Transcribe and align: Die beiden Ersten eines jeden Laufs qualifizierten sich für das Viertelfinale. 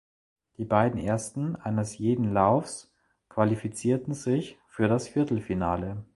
Die 0.57 0.65
beiden 0.65 0.99
Ersten 0.99 1.55
eines 1.55 1.99
jeden 1.99 2.33
Laufs 2.33 2.91
qualifizierten 3.29 4.15
sich 4.15 4.57
für 4.67 4.87
das 4.87 5.07
Viertelfinale. 5.07 6.03